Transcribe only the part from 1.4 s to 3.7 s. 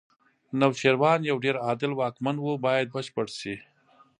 ډېر عادل واکمن و باید بشپړ شي.